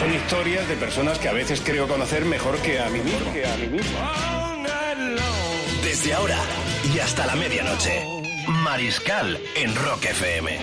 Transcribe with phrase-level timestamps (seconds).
[0.00, 3.32] Son historias de personas que a veces creo conocer mejor que a mí mismo.
[3.34, 3.98] Que a mí mismo.
[5.84, 6.38] Desde ahora
[6.94, 8.02] y hasta la medianoche,
[8.64, 10.58] Mariscal en Rock FM.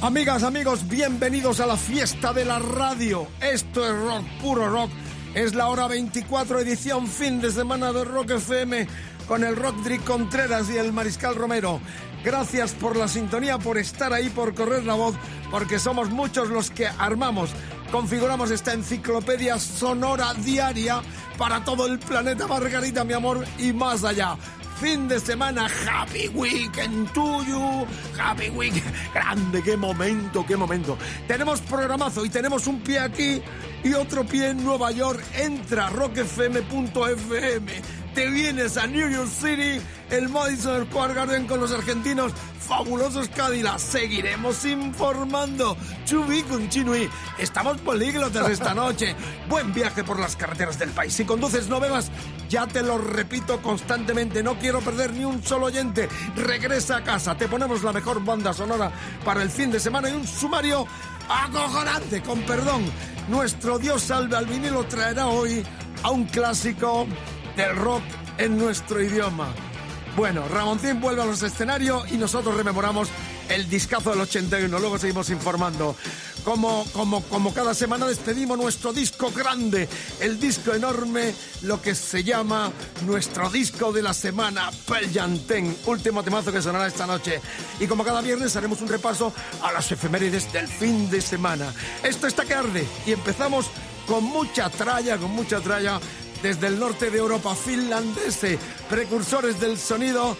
[0.00, 3.28] Amigas, amigos, bienvenidos a la fiesta de la radio.
[3.40, 4.90] Esto es rock, puro rock.
[5.36, 8.88] Es la hora 24, edición fin de semana de Rock FM
[9.28, 11.80] con el Rodrick Contreras y el Mariscal Romero.
[12.24, 15.14] Gracias por la sintonía, por estar ahí, por correr la voz,
[15.50, 17.50] porque somos muchos los que armamos,
[17.92, 21.02] configuramos esta enciclopedia sonora diaria
[21.36, 24.36] para todo el planeta, Margarita, mi amor, y más allá
[24.82, 25.68] fin de semana.
[25.86, 27.86] Happy Weekend to you.
[28.18, 28.92] Happy Weekend.
[29.14, 30.98] Grande, qué momento, qué momento.
[31.28, 33.40] Tenemos programazo y tenemos un pie aquí
[33.84, 35.22] y otro pie en Nueva York.
[35.34, 37.72] Entra rockfm.fm.
[38.14, 42.32] Te vienes a New York City, el Madison Square Garden con los argentinos.
[42.60, 43.78] Fabulosos Cadillac.
[43.78, 45.78] Seguiremos informando.
[46.04, 47.08] Chubi Chinui.
[47.38, 49.16] Estamos políglotas esta noche.
[49.48, 51.14] Buen viaje por las carreteras del país.
[51.14, 52.10] Si conduces, no bebas.
[52.50, 54.42] Ya te lo repito constantemente.
[54.42, 56.06] No quiero perder ni un solo oyente.
[56.36, 57.34] Regresa a casa.
[57.38, 58.92] Te ponemos la mejor banda sonora
[59.24, 60.86] para el fin de semana y un sumario
[61.30, 62.22] acojonante.
[62.22, 62.84] Con perdón.
[63.28, 65.64] Nuestro Dios salve al vinilo traerá hoy
[66.02, 67.06] a un clásico
[67.56, 68.02] del rock
[68.38, 69.52] en nuestro idioma.
[70.16, 73.08] Bueno, Ramoncín vuelve a los escenarios y nosotros rememoramos
[73.48, 74.78] el discazo del 81.
[74.78, 75.96] Luego seguimos informando.
[76.44, 79.88] Como, como, como cada semana despedimos nuestro disco grande,
[80.20, 82.70] el disco enorme, lo que se llama
[83.06, 87.40] nuestro disco de la semana, 10, último temazo que sonará esta noche.
[87.80, 91.72] Y como cada viernes haremos un repaso a las efemérides del fin de semana.
[92.02, 92.52] Esto está que
[93.06, 93.66] y empezamos
[94.06, 96.00] con mucha tralla, con mucha tralla
[96.42, 98.58] desde el norte de Europa, finlandese,
[98.90, 100.36] precursores del sonido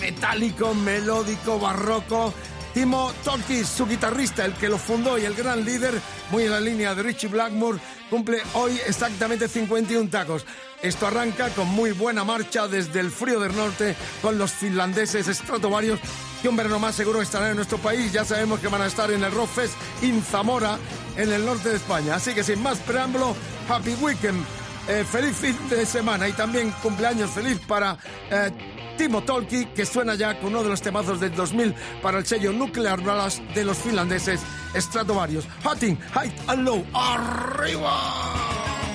[0.00, 2.34] metálico, melódico, barroco.
[2.74, 5.94] Timo Tolkis, su guitarrista, el que lo fundó y el gran líder,
[6.32, 7.78] muy en la línea de Richie Blackmore,
[8.10, 10.44] cumple hoy exactamente 51 tacos.
[10.82, 16.00] Esto arranca con muy buena marcha desde el frío del norte con los finlandeses Stratovarius,
[16.42, 18.12] que un verano más seguro estarán en nuestro país.
[18.12, 20.76] Ya sabemos que van a estar en el Rock Fest in Zamora,
[21.16, 22.16] en el norte de España.
[22.16, 23.36] Así que sin más preámbulo,
[23.68, 24.44] Happy Weekend.
[24.86, 27.96] Eh, feliz fin de semana y también cumpleaños feliz para
[28.30, 28.50] eh,
[28.98, 32.52] Timo Tolki, que suena ya con uno de los temazos del 2000 para el sello
[32.52, 34.40] Nuclear Blast de los finlandeses
[34.74, 35.46] Stratovarius.
[35.64, 38.93] Hotting, High and Low, arriba.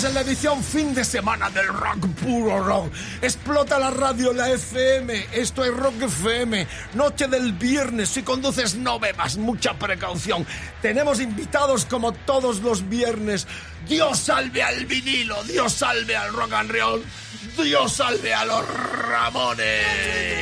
[0.00, 2.90] Estamos en la edición fin de semana del rock puro rock.
[3.20, 5.26] Explota la radio, la FM.
[5.30, 6.66] Esto es Rock FM.
[6.94, 8.08] Noche del viernes.
[8.08, 9.36] Si conduces, no bebas.
[9.36, 10.46] Mucha precaución.
[10.80, 13.46] Tenemos invitados como todos los viernes.
[13.86, 15.44] Dios salve al vinilo.
[15.44, 17.04] Dios salve al rock and roll.
[17.62, 18.64] Dios salve a los
[19.06, 20.39] Ramones.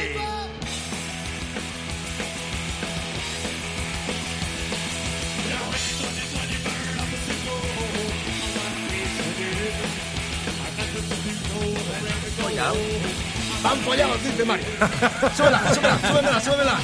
[12.59, 14.67] Van follados, dice Mario.
[15.37, 16.79] Súbela, súbela, súbela, súbela.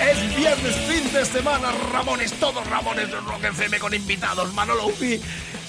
[0.00, 5.20] Es viernes, fin de semana, Ramones, todos Ramones de Rock FM con invitados, Manolo Upi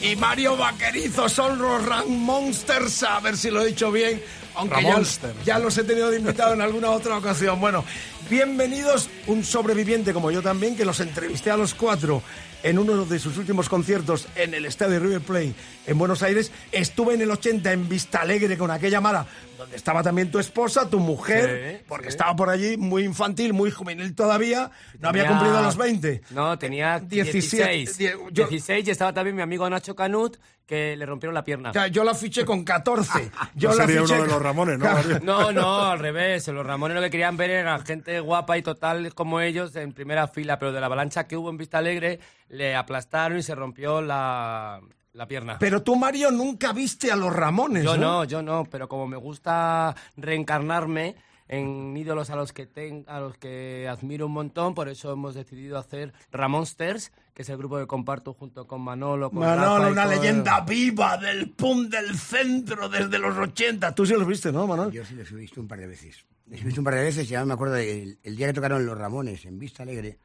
[0.02, 4.24] y Mario Vaquerizo, son los Ram Monsters, a ver si lo he dicho bien,
[4.56, 5.02] aunque ya,
[5.46, 7.60] ya los he tenido de invitado en alguna otra ocasión.
[7.60, 7.86] Bueno,
[8.30, 12.22] bienvenidos, un sobreviviente como yo también, que los entrevisté a los cuatro
[12.64, 15.54] en uno de sus últimos conciertos en el estadio River Plate
[15.86, 16.52] en Buenos Aires.
[16.72, 19.26] Estuve en el 80 en Vista Alegre con aquella mara
[19.58, 22.10] donde estaba también tu esposa, tu mujer, Sí, porque sí.
[22.10, 26.22] estaba por allí muy infantil, muy juvenil todavía, no había cumplido los 20.
[26.32, 27.98] No, tenía 17, 16.
[27.98, 31.72] die- yo- 16 y estaba también mi amigo Nacho Canut, que le rompieron la pierna.
[31.72, 33.32] O sea, yo la fiché con 14.
[33.56, 35.20] Yo No la sería fiché uno de los Ramones, ¿no?
[35.22, 36.48] No, no, al revés.
[36.48, 40.28] Los Ramones lo que querían ver era gente guapa y total como ellos en primera
[40.28, 44.02] fila, pero de la avalancha que hubo en Vista Alegre le aplastaron y se rompió
[44.02, 44.80] la,
[45.12, 45.58] la pierna.
[45.60, 49.18] Pero tú, Mario, nunca viste a los Ramones, Yo no, yo no, pero como me
[49.18, 51.16] gusta reencarnarme
[51.48, 55.36] en ídolos a los que ten- a los que admiro un montón, por eso hemos
[55.36, 59.92] decidido hacer Ramonsters, que es el grupo que comparto junto con Manolo, con Manolo, Rafa
[59.92, 63.96] una leyenda viva del punk del centro desde los 80.
[63.96, 64.92] Tú sí los viste, ¿no, Manolo?
[64.92, 66.26] Yo sí los he visto un par de veces.
[66.48, 68.86] Los he visto un par de veces, ya me acuerdo del el día que tocaron
[68.86, 70.20] Los Ramones en Vista Alegre.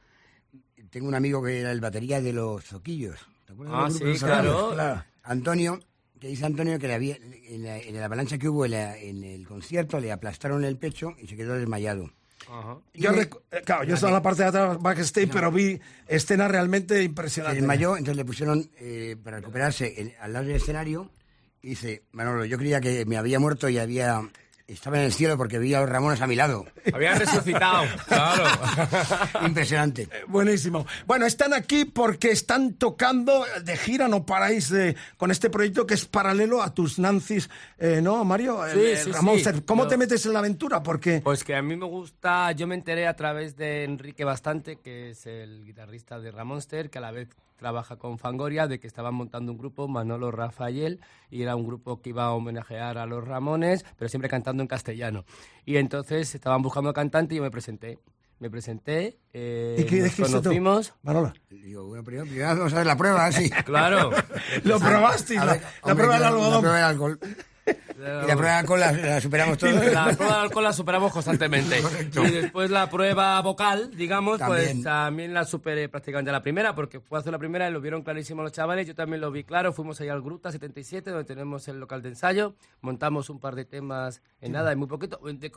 [0.91, 3.19] Tengo un amigo que era el batería de los Zoquillos.
[3.47, 4.75] ¿Te acuerdas Ah, del grupo de sí, Ramones?
[4.75, 5.05] claro.
[5.23, 5.81] Antonio,
[6.21, 8.99] que dice Antonio que le había, en, la, en la avalancha que hubo en, la-
[8.99, 12.11] en el concierto le aplastaron el pecho y se quedó desmayado.
[12.51, 12.79] Ajá.
[12.95, 13.29] Yo, eh,
[13.65, 17.61] claro, yo estaba en la parte de atrás backstage, pero vi escenas realmente Se impresionantes.
[17.61, 21.11] desmayó, entonces le pusieron eh, para recuperarse el- al lado del escenario.
[21.61, 24.23] Y dice, Manolo, yo creía que me había muerto y había
[24.69, 26.67] estaba en el cielo porque veía a los Ramones a mi lado.
[26.93, 28.45] Había resucitado, claro.
[29.47, 30.09] Impresionante.
[30.27, 30.87] Buenísimo.
[31.07, 35.95] Bueno, están aquí porque están tocando de gira, no paráis de, con este proyecto que
[35.95, 37.49] es paralelo a tus Nancy's,
[37.79, 38.61] eh, ¿no, Mario?
[38.73, 39.45] Sí, el sí, Ramón sí.
[39.45, 40.83] Ser- ¿Cómo Yo- te metes en la aventura?
[40.83, 44.77] Porque Pues que a mí me gusta, yo me enteré a través de Enrique Bastante,
[44.77, 48.87] que es el guitarrista de Ramonster, que a la vez trabaja con Fangoria, de que
[48.87, 51.01] estaban montando un grupo, Manolo Rafael,
[51.31, 54.69] y era un grupo que iba a homenajear a los Ramones, pero siempre cantando en
[54.69, 55.27] castellano.
[55.67, 57.99] Y entonces estaban buscando cantante y yo me presenté.
[58.41, 60.95] Me presenté, eh, ¿y qué nos conocimos.
[61.03, 61.33] Manolo.
[61.51, 63.51] Digo, bueno, primero, primero vamos a hacer la prueba, sí.
[63.65, 64.13] Claro.
[64.63, 66.53] Lo probaste, A la, ver, la hombre, prueba del algodón.
[66.53, 67.19] La prueba del alcohol.
[67.99, 69.75] Y la prueba del alcohol la, la superamos todos.
[69.93, 71.81] La prueba de alcohol la superamos constantemente.
[71.83, 72.25] Correcto.
[72.25, 75.35] Y después la prueba vocal, digamos, pues También.
[75.35, 78.43] la superé prácticamente a la primera, porque fue hacer la primera y lo vieron clarísimo
[78.43, 78.87] los chavales.
[78.87, 79.73] Yo también lo vi claro.
[79.73, 82.55] Fuimos ahí al Gruta 77, donde tenemos el local de ensayo.
[82.81, 85.53] Montamos un par de temas en nada y muy poquito, de-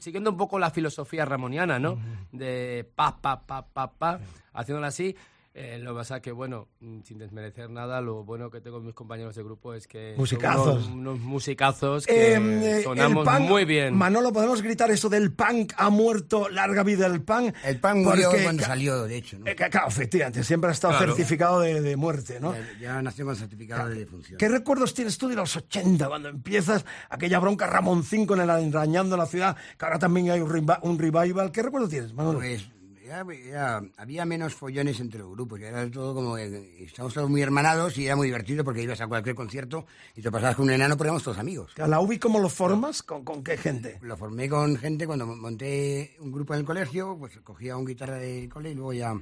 [0.00, 1.98] siguiendo un poco la filosofía ramoniana, ¿no?
[2.32, 4.20] De pa, pa, pa, pa, pa,
[4.54, 5.14] haciéndola así.
[5.54, 8.86] Eh, lo que pasa que, bueno, mm, sin desmerecer nada, lo bueno que tengo con
[8.86, 10.12] mis compañeros de grupo es que...
[10.12, 10.86] son Musicazos.
[10.86, 13.94] Unos, unos musicazos que Eh, el sonamos punk- muy bien.
[13.94, 17.54] Manolo, podemos gritar eso del punk ha muerto, larga vida el punk.
[17.64, 19.38] El pan murió Porque, cuando salió, de hecho.
[19.40, 19.46] ¿no?
[19.46, 21.14] eh, claro, efectivamente, siempre ha estado Claro.
[21.14, 22.54] certificado de, de muerte, ¿no?
[22.54, 24.38] Ya, ya nació con certificado de defunción.
[24.38, 28.48] ¿Qué recuerdos tienes tú de los 80 cuando empiezas aquella bronca Ramón 5 en el
[28.50, 30.50] enrañando la ciudad, que ahora también hay un,
[30.82, 31.52] un revival?
[31.52, 32.38] ¿Qué recuerdos tienes, Manolo?
[32.38, 32.66] Pues
[33.04, 37.42] ya- ya había menos follones entre los grupos, ya era todo como estamos todos muy
[37.42, 40.72] hermanados y era muy divertido porque ibas a cualquier concierto y te pasabas con un
[40.72, 41.72] enano, pero éramos todos amigos.
[41.78, 43.02] ¿A la UBI cómo lo formas?
[43.02, 43.98] ¿Con, con qué gente?
[44.02, 48.16] Lo formé con gente cuando monté un grupo en el colegio, pues cogía un guitarra
[48.16, 49.14] del cole y luego ya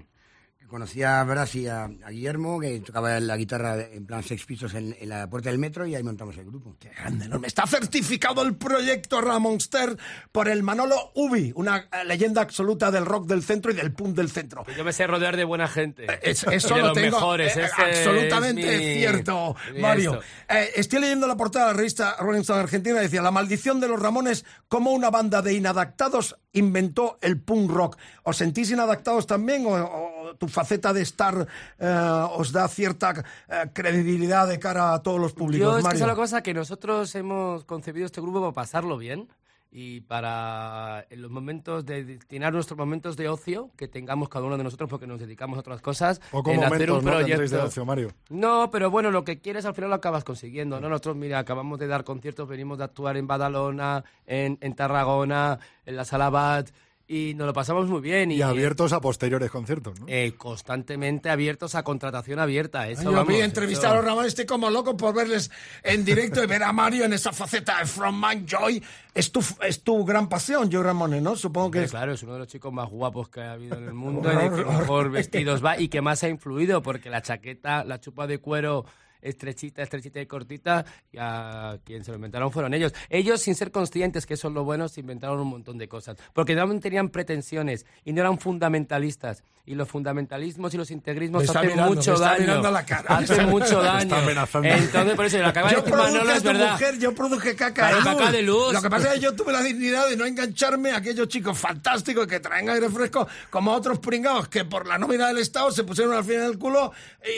[0.71, 4.73] conocía a Brás y a, a Guillermo, que tocaba la guitarra en plan seis pisos
[4.75, 6.77] en, en la puerta del metro y ahí montamos el grupo.
[6.81, 7.47] Qué grande, enorme.
[7.47, 9.97] Está certificado el proyecto Ramonster
[10.33, 14.15] por el Manolo Ubi, una eh, leyenda absoluta del rock del centro y del punk
[14.17, 14.65] del centro.
[14.77, 16.07] Yo me sé rodear de buena gente.
[16.23, 17.57] Es- Y eso de lo los tengo mejores.
[17.57, 20.21] eh, absolutamente es mi- cierto, mi Mario.
[20.49, 23.01] Eh, estoy leyendo la portada de la revista Rolling Stone Argentina.
[23.01, 27.97] Decía, la maldición de los Ramones, como una banda de inadaptados inventó el punk rock.
[28.25, 31.47] ¿Os sentís inadaptados también o, o tu faceta de estar
[31.79, 35.89] eh, os da cierta eh, credibilidad de cara a todos los públicos, Yo es que
[35.89, 36.01] Mario?
[36.05, 39.29] es la cosa que nosotros hemos concebido este grupo para pasarlo bien.
[39.73, 44.57] y para en los momentos de destinar nuestros momentos de ocio que tengamos cada uno
[44.59, 47.11] de nosotros porque nos dedicamos a otras cosas Poco en hacer momentos, un ¿no?
[47.19, 48.09] tendréis proyecto de ocio, Mario.
[48.31, 50.89] no, pero bueno, lo que quieres al final lo acabas consiguiendo, ¿no?
[50.89, 55.95] Nosotros, mira, acabamos de dar conciertos, venimos de actuar en Badalona, en, en Tarragona, en
[55.97, 56.71] la Sala Bat,
[57.13, 58.31] y nos lo pasamos muy bien.
[58.31, 60.07] Y, Y abiertos a posteriores conciertos, ¿no?
[60.09, 62.89] eh, constantemente abiertos a contratación abierta.
[62.89, 65.51] Eso, Yo vamos, vi eso- entrevistar a los Ramones, estoy como loco por verles
[65.83, 68.81] en directo y ver a Mario en esa faceta de Frontman Joy.
[69.13, 71.35] Es tu, es tu gran pasión, Joe Ramones, ¿no?
[71.35, 71.91] Supongo que Hombre, es...
[71.91, 74.37] Claro, es uno de los chicos más guapos que ha habido en el mundo, y
[74.37, 78.29] de que mejor vestidos va y que más ha influido, porque la chaqueta, la chupa
[78.29, 78.85] de cuero
[79.23, 82.93] estrechita, estrechita y cortita, y a quien se lo inventaron fueron ellos.
[83.09, 86.17] Ellos, sin ser conscientes que eso es lo bueno, se inventaron un montón de cosas,
[86.33, 89.43] porque no tenían pretensiones y no eran fundamentalistas.
[89.67, 92.67] Y los fundamentalismos y los integrismos hacen mirando, mucho daño.
[92.67, 93.19] a la cara.
[93.19, 94.17] Hacen mucho daño.
[94.65, 96.73] Entonces, por eso, lo acaba de decir Manolo produje a es verdad.
[96.73, 98.17] mujer, yo produje caca Claro, de luz.
[98.19, 98.73] caca de luz.
[98.73, 101.57] Lo que pasa es que yo tuve la dignidad de no engancharme a aquellos chicos
[101.59, 105.71] fantásticos que traen aire fresco, como a otros pringados que por la nómina del Estado
[105.71, 106.93] se pusieron al final del culo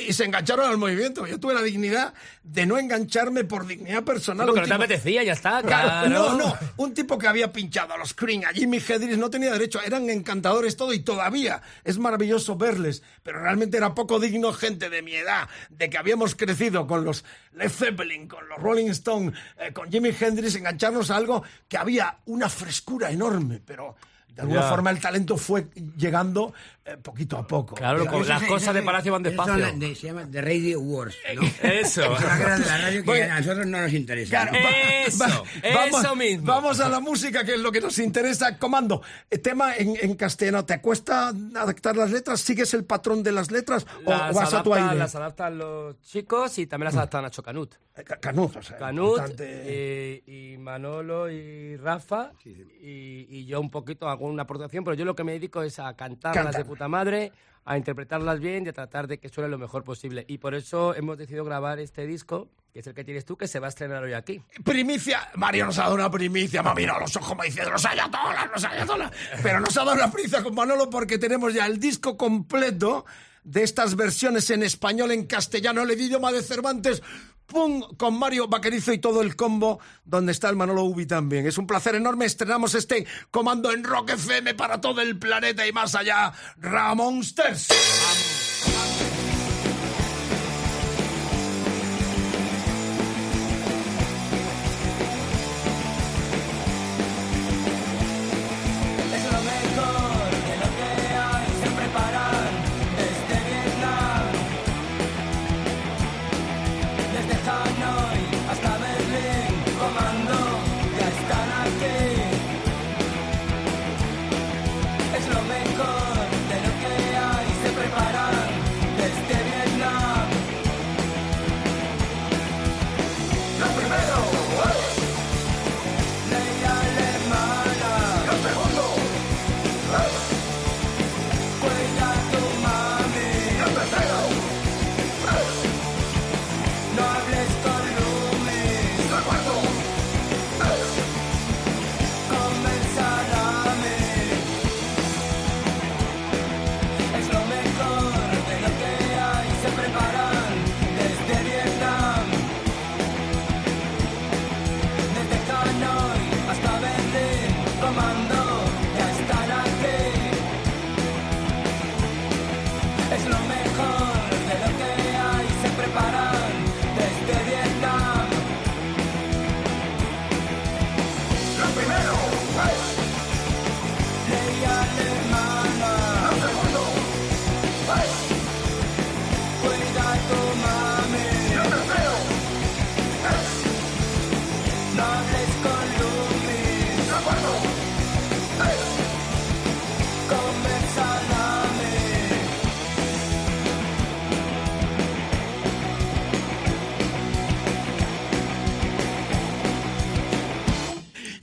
[0.08, 1.26] y se engancharon al movimiento.
[1.26, 2.14] Yo tuve la dignidad
[2.44, 4.46] de no engancharme por dignidad personal.
[4.46, 5.60] Lo que Un no te apetecía, ya está.
[5.62, 6.08] Claro.
[6.08, 9.52] No, no, un tipo que había pinchado a los Cream, a Jimmy Hendrix, no tenía
[9.52, 14.90] derecho, eran encantadores todo y todavía es maravilloso verles, pero realmente era poco digno gente
[14.90, 19.32] de mi edad, de que habíamos crecido con los Led Zeppelin, con los Rolling Stones,
[19.58, 23.96] eh, con Jimmy Hendrix, engancharnos a algo que había una frescura enorme, pero
[24.34, 24.68] de alguna Ya.
[24.68, 26.52] forma el talento fue llegando
[26.84, 27.76] eh, poquito a poco.
[27.76, 29.56] Claro, Pero con eso las cosas eso de Palacio van eso despacio.
[29.56, 31.42] la- de- se llama The Radio Wars, ¿no?
[31.62, 32.02] Eso.
[32.02, 33.34] Es una guerra de la radio que Bueno.
[33.34, 34.30] a nosotros no nos interesa.
[34.30, 34.68] Claro, ¿no?
[35.06, 36.46] Eso, eso mismo.
[36.46, 38.58] Vamos a la música, que es lo que nos interesa.
[38.58, 40.64] Comando, eh, tema en, en castellano.
[40.64, 42.40] ¿Te cuesta adaptar las letras?
[42.40, 44.98] ¿Sigues el patrón de las letras o Las vas a tu adaptan- aire?
[44.98, 47.74] Las adaptan los chicos y también las adaptan Nacho Canut.
[47.94, 49.44] Eh, Ca- Canut, o sea, Canut importante.
[49.48, 55.04] eh, y Manolo y Rafa y, y yo un poquito hago una aportación, pero yo
[55.04, 56.62] lo que me dedico es a cantarlas Cantar.
[56.62, 57.32] de puta madre,
[57.64, 60.24] a interpretarlas bien y a tratar de que suene lo mejor posible.
[60.26, 63.46] Y por eso hemos decidido grabar este disco, que es el que tienes tú, que
[63.46, 64.40] se va a estrenar hoy aquí.
[64.64, 67.84] Primicia, Mario nos ha dado una primicia, me ha mirado los ojos, me dice, los
[67.84, 69.12] ayatolas, los ayatolas.
[69.42, 73.04] Pero nos ha dado una primicia con Manolo porque tenemos ya el disco completo
[73.44, 77.02] de estas versiones en español, en castellano, el idioma de Cervantes,
[77.46, 77.82] ¡pum!
[77.96, 81.46] con Mario Vaquerizo y todo el combo, donde está el Manolo Ubi también.
[81.46, 85.72] Es un placer enorme, estrenamos este comando en Rock FM para todo el planeta y
[85.72, 87.70] más allá, Ramonsters.
[87.70, 88.31] Es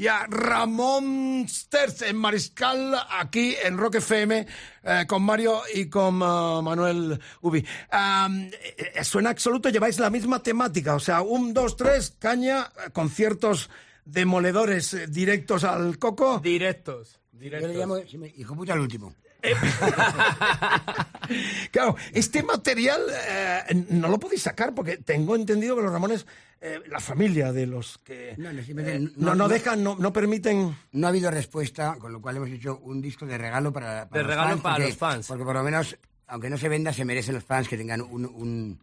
[0.10, 4.48] y Ramón Sterz en Mariscal, aquí en Rock FM,
[4.84, 7.60] eh, con Mario y con eh, Manuel Ubi.
[7.60, 13.70] Eh, suena absoluto, lleváis la misma temática, o sea, un, dos, tres, caña, conciertos
[14.06, 16.39] demoledores directos al coco.
[16.39, 17.20] Directos.
[17.34, 19.13] Yo le llamo me- hijo puta al último.
[21.72, 26.25] Claro, este material eh, no lo podéis sacar porque tengo entendido que los Ramones,
[26.60, 30.75] eh, la familia de los que No, no, eh, no, no dejan, no, no permiten.
[30.91, 34.21] No ha habido respuesta, con lo cual hemos hecho un disco de regalo para, para
[34.23, 35.28] De regalo para porque- los fans.
[35.28, 35.95] Porque por lo menos,
[36.28, 38.80] aunque no se venda, se merecen los fans que tengan un, un,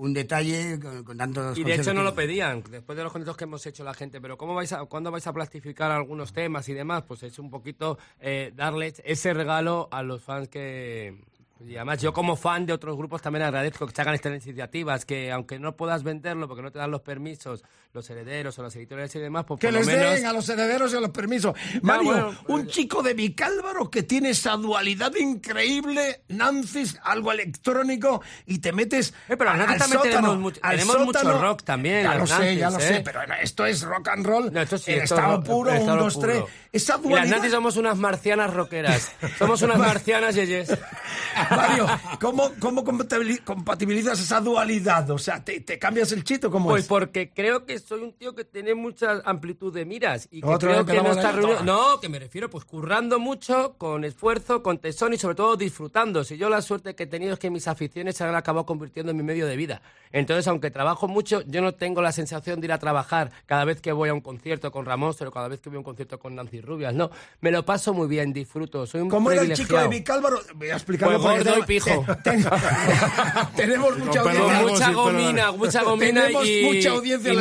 [0.00, 3.12] un detalle con, con tantos Y de hecho no que- lo pedían, después de los
[3.12, 6.32] conciertos que hemos hecho la gente, pero ¿cómo vais a, ¿cuándo vais a plastificar algunos
[6.32, 7.02] temas y demás?
[7.06, 11.22] Pues es un poquito eh, darles ese regalo a los fans que...
[11.68, 15.04] Y además yo como fan de otros grupos también agradezco que se hagan estas iniciativas,
[15.04, 18.76] que aunque no puedas venderlo porque no te dan los permisos, los herederos o las
[18.76, 20.14] editoriales y demás, pues Que por lo les menos...
[20.14, 21.54] den a los herederos y a los permisos.
[21.82, 28.58] Mario, bueno, un chico de Vicálvaro que tiene esa dualidad increíble, Nancis, algo electrónico, y
[28.58, 29.12] te metes.
[29.28, 29.66] Eh, pero al-
[30.02, 33.02] tenemos mucho- al tenemos mucho rock también, Ya lo sé, ya lo sé, ¿eh?
[33.04, 34.52] pero esto es rock and roll.
[34.52, 36.40] No, esto sí, esto es estado ro- puro, un, estado dos, tres.
[36.42, 36.48] puro.
[36.72, 37.36] Esa Y las dualidad.
[37.38, 39.10] Nancy somos unas marcianas rockeras.
[39.38, 40.68] Somos unas marcianas yeyes.
[41.50, 41.86] Mario,
[42.20, 45.10] ¿cómo, cómo compatibili- compatibilizas esa dualidad?
[45.10, 46.50] O sea, ¿te, te cambias el chito?
[46.50, 46.88] ¿Cómo Pues es?
[46.88, 50.70] porque creo que soy un tío que tiene mucha amplitud de miras y que Otra
[50.72, 51.62] creo que no está reunido.
[51.64, 56.24] No, que me refiero pues currando mucho, con esfuerzo, con tesón y sobre todo disfrutando.
[56.24, 59.10] Si yo la suerte que he tenido es que mis aficiones se han acabado convirtiendo
[59.10, 59.82] en mi medio de vida.
[60.12, 63.80] Entonces, aunque trabajo mucho, yo no tengo la sensación de ir a trabajar cada vez
[63.80, 66.18] que voy a un concierto con Ramón, pero cada vez que voy a un concierto
[66.18, 66.94] con Nancy Rubias.
[66.94, 68.86] No, me lo paso muy bien, disfruto.
[68.86, 69.88] Soy un ¿Cómo era el chico de.
[69.88, 70.40] Vicálvaro?
[70.54, 72.04] Voy a explicarlo Pues gordo y pijo.
[72.24, 72.44] te- ten-
[73.56, 74.62] tenemos mucha audiencia.
[74.62, 77.36] mucha gomina, mucha gomina tenemos y- mucha audiencia y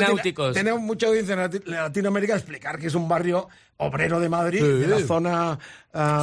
[0.53, 2.35] Tenemos mucha audiencia en Lati- Latinoamérica.
[2.35, 4.67] Explicar que es un barrio obrero de Madrid, Sí.
[4.67, 5.59] de la zona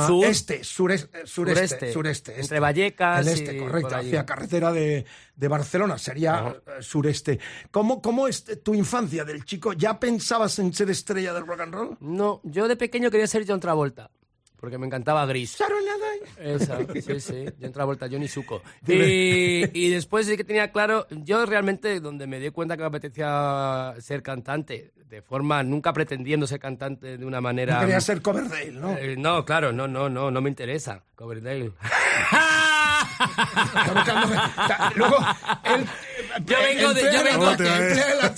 [0.06, 0.24] Sur.
[0.26, 1.92] este, sureste, sureste, Sureste.
[1.92, 2.60] sureste, Entre este.
[2.60, 7.38] Vallecas El este, y correcto, hacia carretera de, de Barcelona, sería eh, sureste.
[7.70, 9.72] ¿Cómo, ¿Cómo es tu infancia del chico?
[9.72, 11.96] ¿Ya pensabas en ser estrella del rock and roll?
[12.00, 14.10] No, yo de pequeño quería ser John Travolta.
[14.58, 15.58] Porque me encantaba Gris.
[16.38, 17.44] Esa, sí, sí.
[17.60, 18.62] John Travolta, Johnny Suco.
[18.86, 22.88] Y, y después sí que tenía claro, yo realmente donde me di cuenta que me
[22.88, 27.74] apetecía ser cantante, de forma, nunca pretendiendo ser cantante de una manera...
[27.74, 28.96] No quería ser Coverdale, ¿no?
[28.96, 31.04] Eh, no, claro, no, no, no, no me interesa.
[31.14, 31.72] Coverdale.
[34.94, 35.16] Luego,
[35.64, 35.86] él,
[36.44, 37.56] Yo vengo de, yo vengo,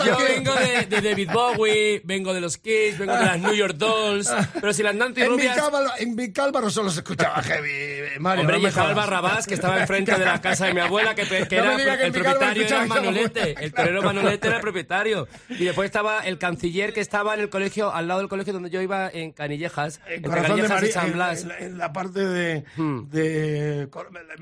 [0.04, 3.74] yo vengo de, de David Bowie, vengo de los Kiss, vengo de las New York
[3.76, 5.54] Dolls, pero si las Nancy En Rubias...
[5.56, 8.42] Vicálvaro, en Vicálvaro solo se escuchaba heavy, Mario.
[8.42, 9.08] Hombre, no me estaba el jodas.
[9.10, 12.02] Barrabás, que estaba enfrente de la casa de mi abuela, que, que No era que
[12.04, 13.54] el en propietario era Manolete.
[13.64, 15.28] El torero Manolete era el propietario.
[15.48, 18.70] Y después estaba el canciller que estaba en el colegio, al lado del colegio donde
[18.70, 21.42] yo iba, en Canillejas, En Canillejas y San en, Blas.
[21.42, 23.88] en la- en la parte de, de-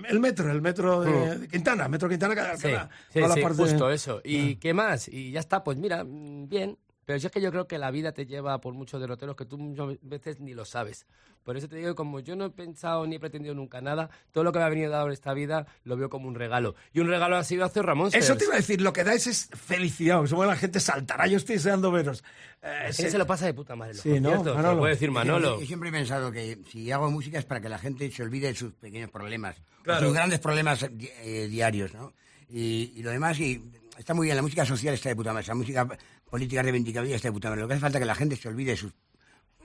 [0.09, 2.89] el metro, el metro de, de Quintana, metro Quintana Hmm.
[3.13, 4.21] Sí, justo eso.
[4.25, 5.09] ¿Y qué más?
[5.09, 6.79] Y ya está, pues mira, mm, bien.
[7.07, 9.47] Pero si es que yo creo que la vida te lleva por muchos derroteros que
[9.47, 11.07] tú muchas veces ni lo sabes.
[11.45, 14.11] Por eso te digo que como yo no he pensado ni he pretendido nunca nada,
[14.33, 16.75] todo lo que me ha venido dado en esta vida lo veo como un regalo.
[16.93, 18.11] Y un regalo ha sido hacer Ramón.
[18.13, 21.37] Eso te iba a decir, lo que dais es felicidad, que la gente saltará, yo
[21.37, 22.25] estoy deseando veros.
[22.61, 23.95] Eh, Ese se lo pasa de puta madre.
[23.95, 24.79] Sí, ¿no, te lo Manolo?
[24.81, 25.61] puede decir Manolo.
[25.61, 28.49] Yo siempre he pensado que si hago música es para que la gente se olvide
[28.49, 30.07] de sus pequeños problemas, Claro.
[30.07, 32.13] sus grandes problemas di- eh, diarios, ¿no?
[32.49, 33.63] Y, y lo demás, y
[33.97, 35.87] está muy bien, la música social está de puta madre, la música
[36.31, 37.63] política reivindicable está de puta madre.
[37.63, 38.93] Lo que hace falta es que la gente se olvide de sus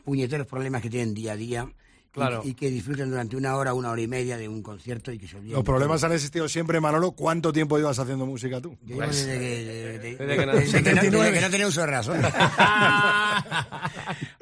[0.03, 1.67] puñeteros problemas que tienen día a día.
[1.69, 1.81] y-
[2.13, 2.41] Claro.
[2.43, 5.29] Y, que disfruten durante una hora, una hora y media de un concierto y que
[5.29, 5.53] se olviden.
[5.55, 6.07] Los problemas todo.
[6.09, 7.11] han existido siempre, Manolo.
[7.13, 8.77] ¿Cuánto tiempo llevas haciendo música tú?
[8.81, 11.49] Yo llevo desde que, de- de- Desde que no- desde que no- desde que no
[11.49, 12.19] tenía uso de razón.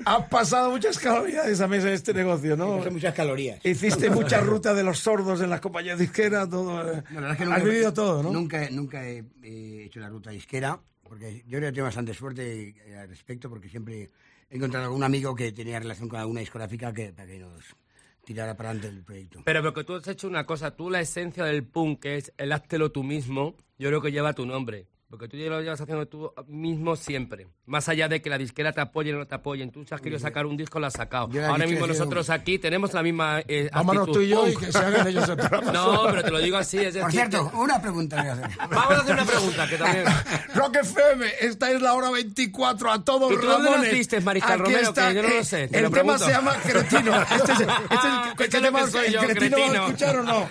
[0.05, 2.83] Has pasado muchas calorías esa mesa de este negocio, ¿no?
[2.83, 3.63] Son muchas calorías.
[3.63, 6.81] Hiciste mucha ruta de los sordos en las compañías disqueras, todo.
[6.91, 7.03] eh.
[7.11, 8.31] No, la verdad es que Has nunca- vivido todo, ¿no?
[8.31, 10.79] Nunca, nunca he, he hecho la ruta disquera,
[11.09, 14.09] porque yo creo que tengo bastante suerte eh, al respecto, porque siempre
[14.49, 17.75] he encontrado algún amigo que tenía relación con alguna discográfica que, para que nos
[18.23, 19.41] tirara para adelante el proyecto.
[19.43, 22.51] Pero porque tú has hecho una cosa, tú la esencia del punk, que es el
[22.51, 24.85] háztelo tú mismo, yo creo que lleva tu nombre.
[25.09, 27.47] Porque tú ya lo llevas haciendo tú mismo siempre.
[27.65, 29.71] Más allá de que la disquera te apoye o no te apoyen.
[29.71, 31.29] Tú si has querido sacar un disco, lo has sacado.
[31.47, 34.71] Ahora mismo nosotros aquí tenemos la misma eh, Vámonos actitud tú y yo y que
[34.71, 35.71] se hagan ellos el programa.
[35.71, 37.01] No, pero te lo digo así, es decir...
[37.01, 38.49] Por cierto, una pregunta voy a hacer.
[38.69, 40.05] Vamos a hacer una pregunta que también...
[40.53, 43.91] Rock FM, esta es la hora 24 a todos ¿Y tú dónde Ramones.
[43.91, 44.89] naciste, Mariscal Aquí Romero?
[44.89, 46.25] está, Que yo no lo sé, te el lo tema pregunto.
[46.25, 47.21] se llama Cretino.
[47.21, 49.57] Este es, este es el, Esto ¿qué es lo tema que soy el yo, Cretino
[49.57, 49.85] va a cretino.
[49.87, 50.49] escuchar o no?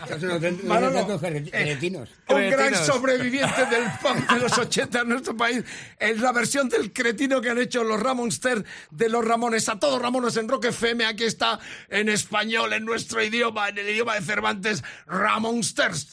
[0.64, 2.08] Manolo, eh, cretinos.
[2.28, 5.64] un gran sobreviviente del punk de los 80 en nuestro país,
[5.98, 9.68] es la versión del cretino que han hecho los Ramonster de los Ramones.
[9.68, 11.58] A todos Ramones en Rock FM, aquí está
[11.88, 16.08] en español, en nuestro idioma, en el idioma de Cervantes, Ramonsters.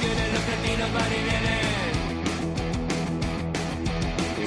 [0.00, 1.66] Vienen los cretinos van y vienen.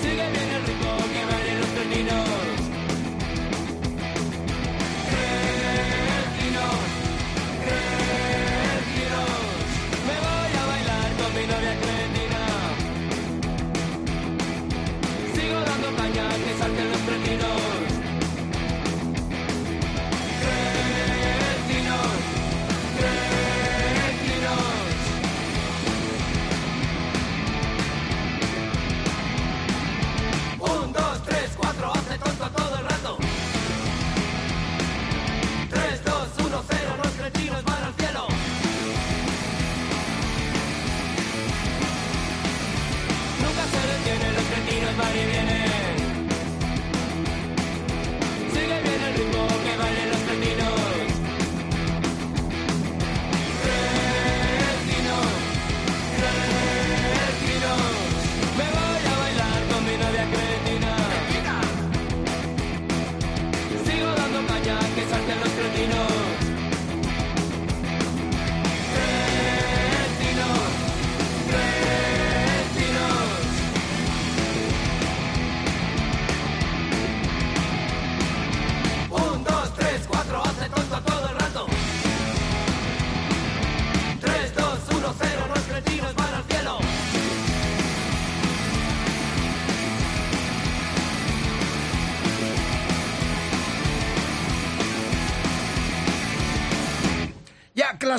[0.01, 0.78] Sigue bien el ritmo.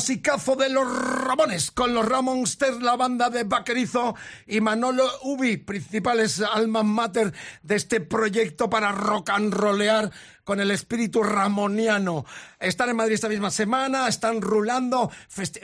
[0.01, 0.89] Clasicazo de los
[1.27, 4.15] Ramones, con los Ramonsters, la banda de Vaquerizo
[4.47, 10.11] y Manolo Ubi, principales alma mater de este proyecto para rock and rollear
[10.45, 12.25] con el espíritu ramoniano.
[12.59, 15.11] Están en Madrid esta misma semana, están rulando.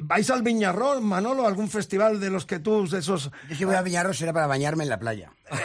[0.02, 1.46] ¿Vais al Viñarrón, Manolo?
[1.46, 3.30] ¿Algún festival de los que tú, de esos...
[3.48, 5.30] Yo si voy a Viñarro será para bañarme en la playa.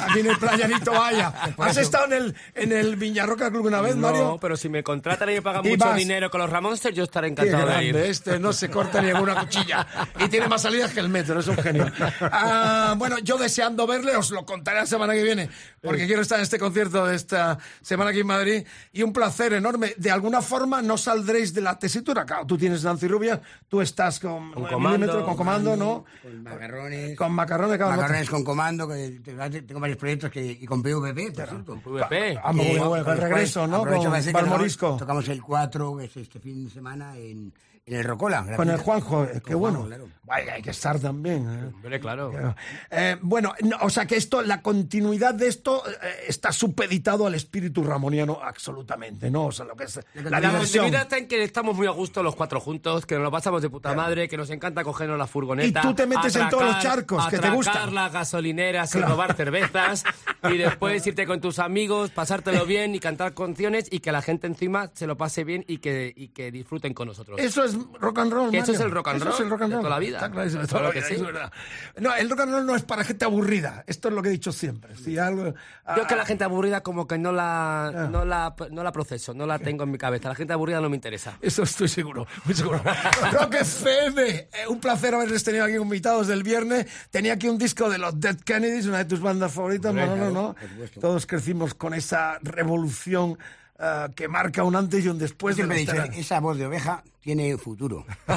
[0.00, 1.32] Aquí en el Playanito Vaya.
[1.58, 4.24] ¿Has estado en el, en el Viñarroca Club una vez, Mario?
[4.24, 5.96] No, pero si me contratan y me pagan Y mucho vas.
[5.96, 7.92] dinero con los Ramonsters, yo estaré Qué encantado de ir.
[7.92, 9.86] grande, este no se corta ni una cuchilla.
[10.20, 11.90] Y tiene más salidas que el metro, es un genio.
[12.20, 15.48] Ah, bueno, yo deseando verle, os lo contaré la semana que viene,
[15.82, 18.64] porque quiero estar en este concierto de esta semana aquí en Madrid.
[18.92, 19.94] Y un placer enorme.
[19.96, 22.24] De alguna forma no saldréis de la tesitura.
[22.24, 24.88] Claro, tú tienes Nancy Rubia, tú estás con, Con comando.
[24.98, 26.04] milímetros, con comando, ¿no?
[26.22, 27.16] Con macarrones.
[27.16, 27.92] Con macarrones, claro.
[27.96, 29.20] Macarrones con comando, que
[29.66, 31.80] tengo varios proyectos que, y con PVP, por cierto.
[32.00, 33.84] Ah, Eh, con el los regreso, ¿no?
[33.84, 34.96] Con Valmorisco.
[34.96, 37.52] Tocamos, el 4, que es este fin de semana, en,
[37.86, 38.46] en el Rocola.
[38.56, 38.78] Con el.
[38.78, 39.80] Juanjo, eh, qué bueno.
[39.80, 40.14] Juanjo, claro.
[40.26, 41.46] Vaya, hay que estar también.
[41.46, 41.70] ¿eh?
[41.74, 42.54] Hombre, claro.
[42.90, 47.34] Eh, bueno, no, o sea que esto, la continuidad de esto eh, está supeditado al
[47.34, 49.46] espíritu ramoniano absolutamente, ¿no?
[49.46, 52.34] O sea, lo que es la, continuidad está en que estamos muy a gusto los
[52.36, 55.80] cuatro juntos, que nos lo pasamos de puta madre, que nos encanta cogernos la furgoneta.
[55.80, 57.94] Y tú te metes en todos los charcos que te atracar gustan.
[57.94, 59.12] las gasolineras y Claro.
[59.12, 60.04] robar cervezas
[60.50, 64.46] y después irte con tus amigos, pasártelo bien y cantar canciones y que la gente
[64.46, 67.38] encima se lo pase bien y que, y que disfruten con nosotros.
[67.38, 68.50] Eso es rock and roll.
[68.50, 69.82] Que eso es el rock and Eso roll es el rock and de roll.
[69.84, 70.16] toda la vida.
[70.18, 71.14] Está clarísimo, de Claro toda la que vida, sí.
[71.14, 71.52] es verdad.
[71.98, 73.84] No, el rock and roll no es para gente aburrida.
[73.86, 74.96] Esto es lo que he dicho siempre.
[74.96, 78.54] Si algo, Yo es que ah, la gente aburrida como que no la, no la,
[78.70, 80.28] no la proceso, no la tengo en mi cabeza.
[80.28, 81.36] La gente aburrida no me interesa.
[81.40, 82.80] Eso estoy seguro, muy seguro.
[83.32, 86.86] Rock FM, eh, un placer haberles tenido aquí invitados del viernes.
[87.10, 90.54] Tenía aquí un disco de los Dead Kennedys, una de tus bandas favoritas, ¿no?
[90.54, 91.00] por supuesto.
[91.00, 93.38] Todos crecimos con esa revolución
[93.78, 95.56] ah, que marca un antes y un después.
[95.56, 96.16] Yo de teranos.
[96.16, 98.04] esa voz de oveja tiene futuro.
[98.26, 98.36] La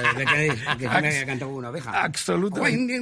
[0.00, 2.04] de Dead Kennedys, que había cantado una oveja.
[2.04, 2.96] Absolutamente.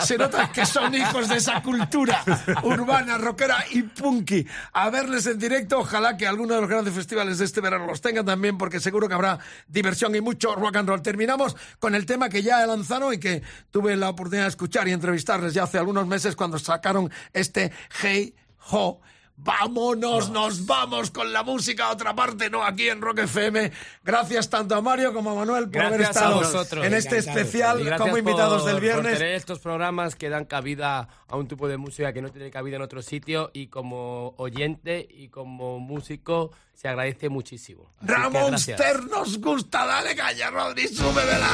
[0.00, 2.22] Se nota que son hijos de esa cultura
[2.62, 4.46] urbana, rockera y punky.
[4.72, 8.00] A verles en directo, ojalá que alguno de los grandes festivales de este verano los
[8.00, 11.02] tenga también, porque seguro que habrá diversión y mucho rock and roll.
[11.02, 14.92] Terminamos con el tema que ya lanzaron y que tuve la oportunidad de escuchar y
[14.92, 18.36] entrevistarles ya hace algunos meses cuando sacaron este Hey
[18.70, 19.00] Ho.
[19.42, 23.72] Vámonos, nos vamos con la música a otra parte, no aquí en Rock FM.
[24.04, 26.84] Gracias tanto a Mario como a Manuel por haber Gracias estado vosotros.
[26.84, 29.18] en este especial como invitados por- del por viernes.
[29.18, 32.76] tener estos programas que dan cabida a un tipo de música que no tiene cabida
[32.76, 37.92] en otro sitio y como oyente y como músico se agradece muchísimo.
[38.02, 38.54] Ramón
[39.10, 41.48] nos gusta, dale caña, Rodri, súbemela.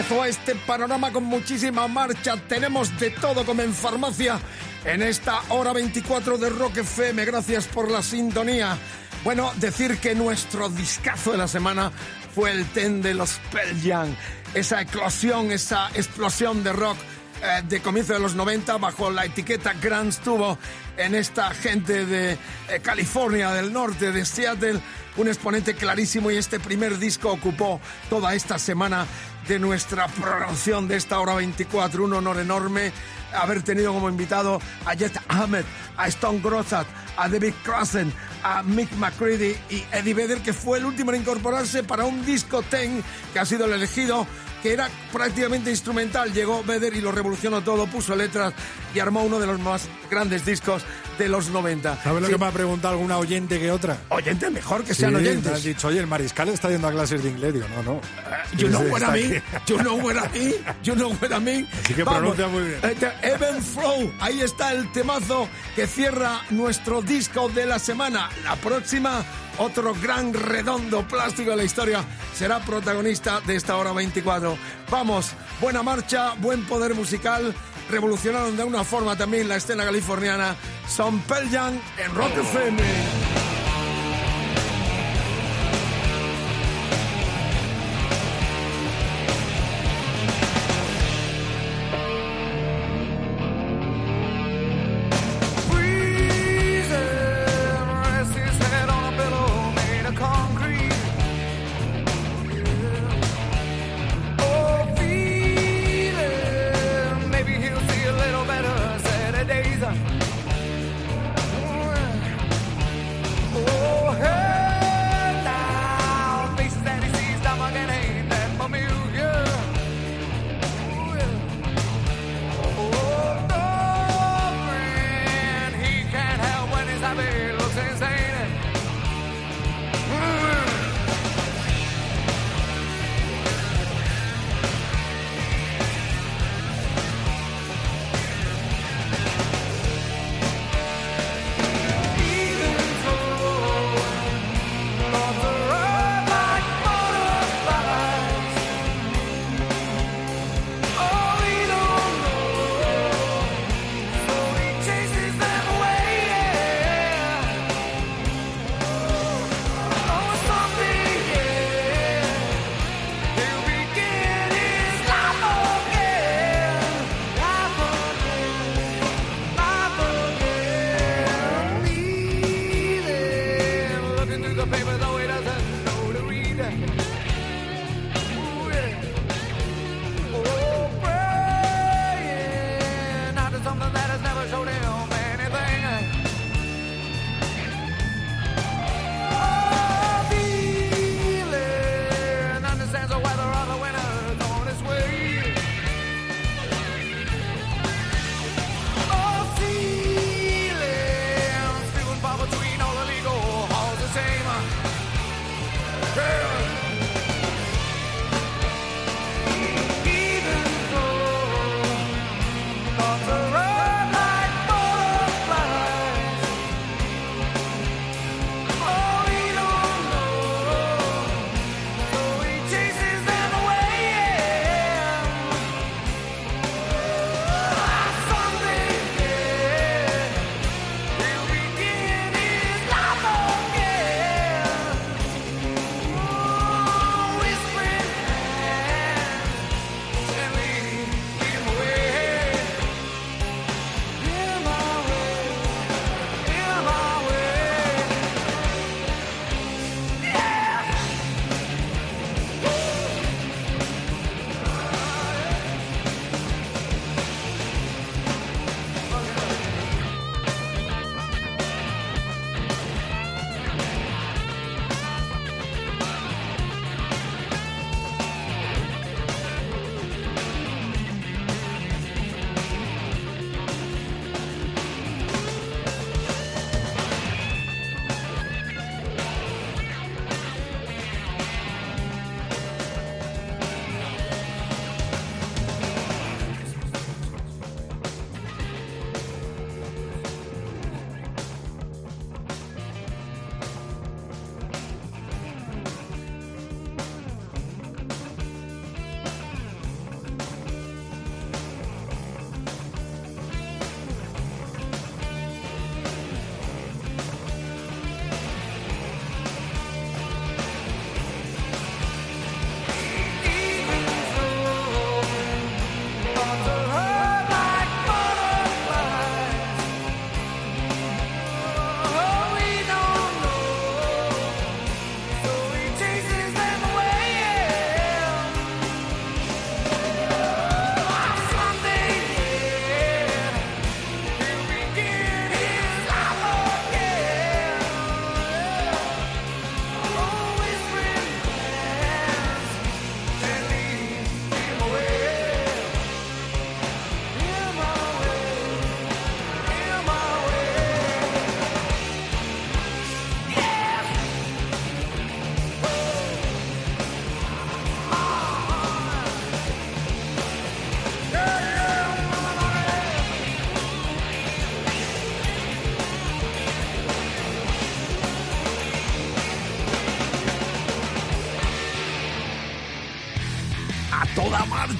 [0.00, 2.34] Empezó este panorama con muchísima marcha.
[2.48, 4.40] Tenemos de todo como en farmacia
[4.86, 7.22] en esta hora 24 de Rock FM.
[7.26, 8.78] Gracias por la sintonía.
[9.24, 11.92] Bueno, decir que nuestro discazo de la semana
[12.34, 14.16] fue el ten de los Pearl Jam.
[14.54, 16.96] Esa eclosión, esa explosión de rock
[17.42, 20.58] eh, de comienzo de los 90 bajo la etiqueta Grand tuvo
[20.96, 22.38] en esta gente de eh,
[22.82, 24.80] California del norte, de Seattle,
[25.16, 29.06] un exponente clarísimo y este primer disco ocupó toda esta semana
[29.48, 32.04] de nuestra programación de esta hora 24.
[32.04, 32.92] Un honor enorme
[33.32, 35.64] haber tenido como invitado a Jet Ahmed,
[35.96, 40.84] a Stone Grossat, a David Crossen, a Mick McCready y Eddie Vedder, que fue el
[40.84, 44.26] último en incorporarse para un disco ten que ha sido el elegido
[44.62, 46.32] que era prácticamente instrumental.
[46.32, 48.52] Llegó Vedder y lo revolucionó todo, puso letras
[48.94, 50.82] y armó uno de los más grandes discos
[51.18, 52.02] de los 90.
[52.02, 52.32] ¿Sabes lo Sí.
[52.32, 53.98] que me ha preguntado alguna oyente que otra?
[54.08, 55.50] Oyente mejor que sean Sí, oyentes.
[55.52, 57.54] me has dicho, oye, el mariscal está yendo a clases de inglés.
[57.54, 58.00] Digo, no, no.
[58.56, 59.42] You know Está what I mean.
[59.54, 59.62] aquí.
[59.72, 60.54] You know what I mean.
[60.82, 61.68] You know what I mean.
[61.84, 62.78] Así que pronuncia muy bien.
[62.82, 64.12] Eh, de Even Flow.
[64.20, 68.30] Ahí está el temazo que cierra nuestro disco de la semana.
[68.44, 69.22] La próxima,
[69.60, 74.56] otro gran redondo plástico de la historia, será protagonista de esta hora 24.
[74.90, 77.54] Vamos, buena marcha, buen poder musical.
[77.90, 80.56] Revolucionaron de una forma también la escena californiana.
[80.88, 81.48] Son Pearl
[81.98, 83.49] en Rock FM.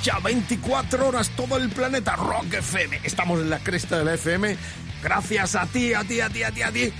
[0.00, 3.00] Marcha, 24 horas, todo el planeta, Rock FM.
[3.04, 4.56] Estamos en la cresta de la FM.
[5.02, 6.92] Gracias a ti, a ti, a ti, a ti, a ti,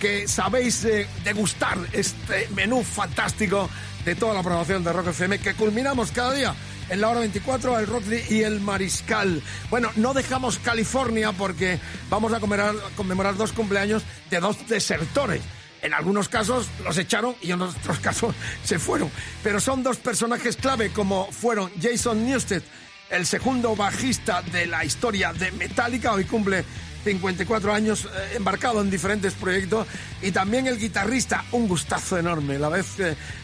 [0.00, 3.70] que sabéis eh, degustar este menú fantástico
[4.04, 6.54] de toda la programación de Rock FM que culminamos cada día
[6.88, 9.40] en la hora 24 el Rodri y el Mariscal.
[9.70, 11.78] Bueno, no dejamos California porque
[12.10, 15.42] vamos a conmemorar, conmemorar dos cumpleaños de dos desertores.
[15.82, 19.10] En algunos casos los echaron y en otros casos se fueron.
[19.42, 22.62] Pero son dos personajes clave como fueron Jason Newsted,
[23.10, 26.64] el segundo bajista de la historia de Metallica, hoy cumple
[27.04, 29.86] 54 años eh, embarcado en diferentes proyectos
[30.22, 32.58] y también el guitarrista, un gustazo enorme.
[32.58, 32.86] La vez,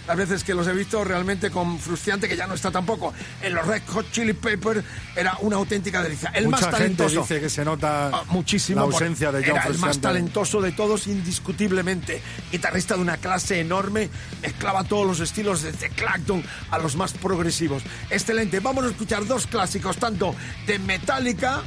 [0.07, 3.55] las veces que los he visto realmente con Frustiante, que ya no está tampoco, en
[3.55, 4.85] los Red Hot Chili Peppers
[5.17, 6.31] era una auténtica delicia.
[6.35, 7.21] El Mucha más gente talentoso.
[7.23, 8.81] dice que se nota Ah, muchísimo.
[8.81, 12.21] la ausencia de John Era el más talentoso de todos, indiscutiblemente.
[12.51, 14.11] Guitarrista de una clase enorme,
[14.43, 17.83] mezclaba todos los estilos, desde Clapton a los más progresivos.
[18.11, 18.61] Excelente.
[18.61, 20.35] Vamos a escuchar dos clásicos, tanto
[20.67, 21.63] de Metallica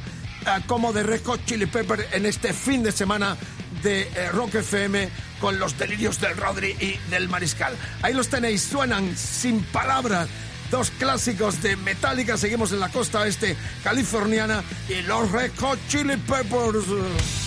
[0.65, 3.35] como de Red Hot Chili Pepper en este fin de semana
[3.83, 5.09] de eh, Rock FM
[5.41, 7.75] con los delirios del Rodri y del Mariscal.
[8.01, 10.29] Ahí los tenéis, suenan sin palabras.
[10.71, 16.17] Dos clásicos de Metallica, seguimos en la costa este californiana y los Red Hot Chili
[16.17, 17.46] Peppers.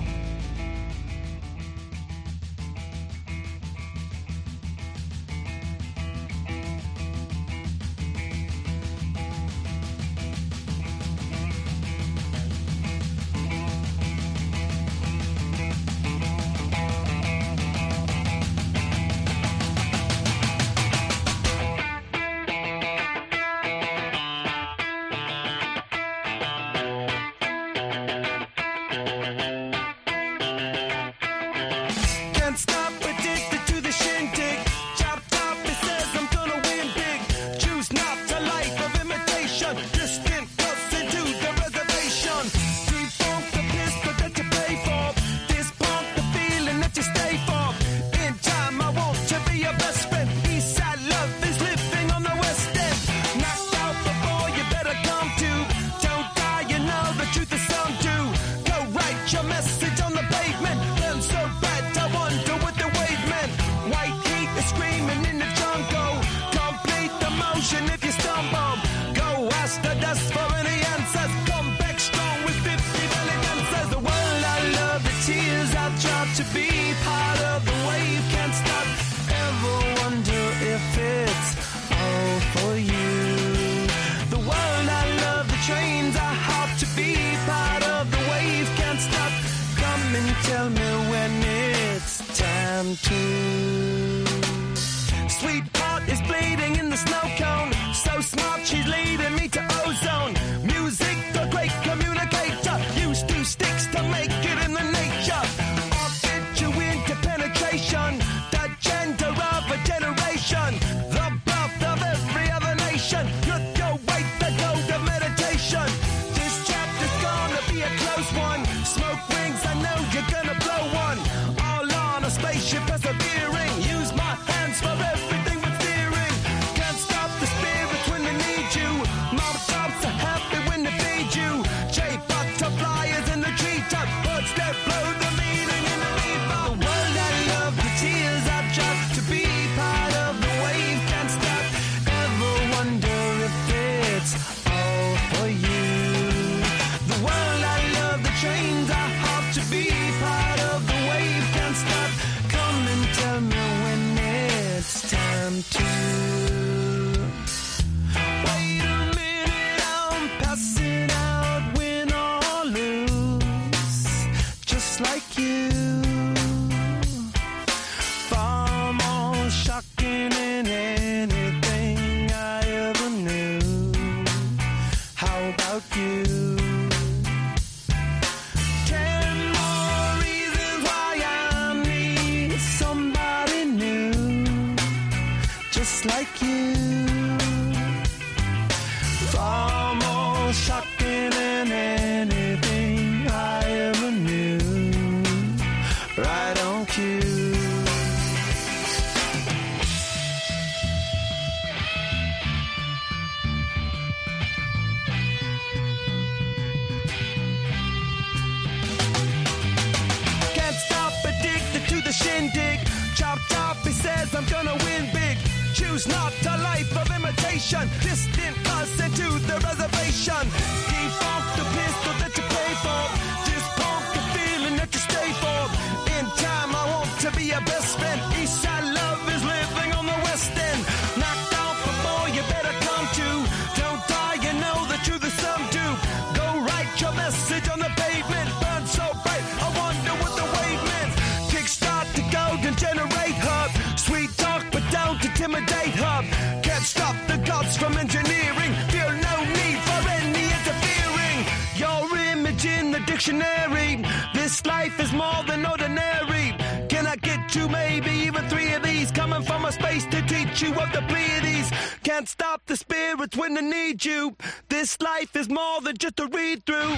[253.21, 254.03] Dictionary.
[254.33, 256.55] This life is more than ordinary.
[256.89, 259.11] Can I get you maybe even three of these?
[259.11, 261.71] Coming from a space to teach you of the Pleiades.
[262.03, 264.35] Can't stop the spirits when they need you.
[264.69, 266.97] This life is more than just a read through.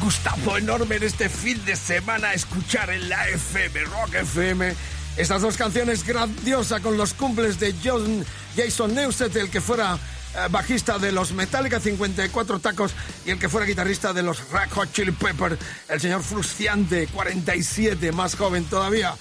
[0.00, 4.74] Gustazo enorme en este fin de semana escuchar en la FM, Rock FM,
[5.16, 8.22] estas dos canciones grandiosas con los cumples de John
[8.54, 9.98] Jason Newsted, el que fuera
[10.50, 14.92] bajista de los Metallica 54 tacos y el que fuera guitarrista de los Red Hot
[14.92, 15.58] Chili Peppers,
[15.88, 19.14] el señor Frustiante, 47, más joven todavía.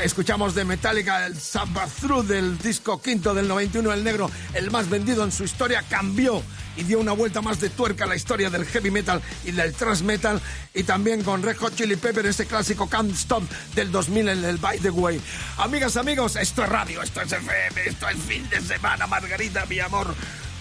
[0.00, 5.22] Escuchamos de Metallica el Sabbath del disco quinto del 91, el negro, el más vendido
[5.22, 6.42] en su historia, cambió
[6.76, 9.74] y dio una vuelta más de tuerca a la historia del heavy metal y del
[9.74, 10.40] thrash metal.
[10.72, 13.42] Y también con Red Hot Chili Pepper, ese clásico Can't Stop
[13.74, 15.20] del 2000 en el By the Way.
[15.58, 19.78] Amigas, amigos, esto es radio, esto es FM, esto es fin de semana, Margarita, mi
[19.78, 20.14] amor.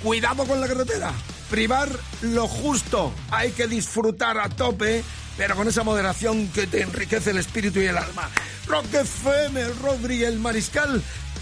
[0.03, 1.11] Cuidado con la carretera.
[1.49, 1.89] Privar
[2.21, 3.13] lo justo.
[3.29, 5.03] Hay que disfrutar a tope,
[5.37, 8.29] pero con esa moderación que te enriquece el espíritu y el alma.
[8.67, 11.01] Rock FM, Rodri, el Mariscal.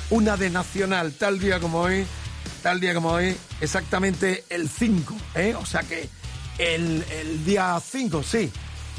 [0.10, 2.04] Una de Nacional, tal día como hoy,
[2.64, 5.54] tal día como hoy, exactamente el 5, ¿eh?
[5.56, 6.10] O sea que
[6.58, 8.52] el, el día 5, sí,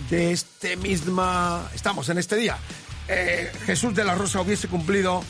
[0.08, 1.68] de este misma...
[1.74, 2.56] Estamos en este día.
[3.08, 5.24] eh, Jesús de la Rosa hubiese cumplido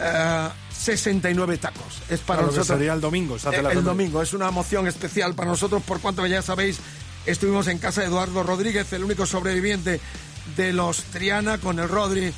[0.00, 0.48] eh,
[0.82, 2.02] 69 tacos.
[2.10, 2.66] Es para Claro nosotros.
[2.66, 4.20] sería el domingo, se hace Eh, la el domingo.
[4.22, 6.78] Es una emoción especial para nosotros, por cuanto ya sabéis,
[7.26, 10.00] estuvimos en casa de Eduardo Rodríguez, el único sobreviviente
[10.56, 12.32] de los Triana, con el Rodri.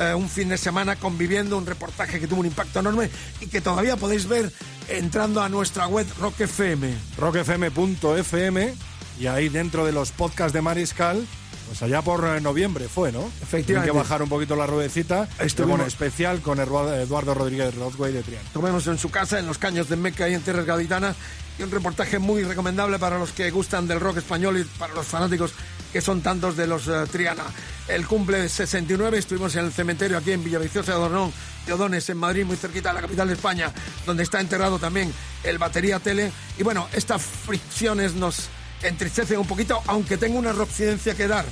[0.00, 3.60] eh, un fin de semana conviviendo, un reportaje que tuvo un impacto enorme y que
[3.60, 4.50] todavía podéis ver
[4.88, 6.94] entrando a nuestra web Rock FM.
[7.18, 8.74] rockfm.fm
[9.20, 11.24] y ahí dentro de los podcasts de Mariscal,
[11.66, 13.20] pues allá por eh, noviembre fue, ¿no?
[13.42, 13.66] Efectivamente.
[13.66, 15.24] Tienen que bajar un poquito la ruedecita.
[15.38, 18.48] Estuvimos- Estuvimos especial con Eduardo Rodríguez Rodway de Triana.
[18.52, 21.16] Tomemos en su casa, en los caños de Meca y en Tierras Gaditanas.
[21.58, 25.06] Y un reportaje muy recomendable para los que gustan del rock español y para los
[25.06, 25.52] fanáticos
[25.92, 27.44] que son tantos de los eh, Triana.
[27.86, 31.32] El cumple de 69, estuvimos en el cementerio aquí en Villaviciosa de Odonón,
[31.66, 33.70] de Odones, en Madrid, muy cerquita de la capital de España,
[34.04, 35.12] donde está enterrado también
[35.44, 36.32] el batería Tele.
[36.58, 38.48] Y bueno, estas fricciones nos
[38.82, 41.44] entristecen un poquito, aunque tengo una roccidencia que dar.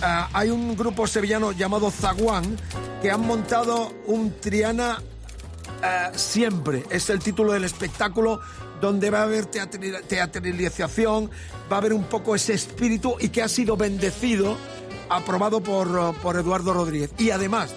[0.00, 2.56] Ah, hay un grupo sevillano llamado Zaguán
[3.02, 5.02] que han montado un Triana
[5.82, 6.84] eh, siempre.
[6.90, 8.40] Es el título del espectáculo
[8.80, 11.30] donde va a haber teatralización,
[11.70, 14.56] va a haber un poco ese espíritu y que ha sido bendecido,
[15.08, 17.10] aprobado por, por Eduardo Rodríguez.
[17.18, 17.70] Y además,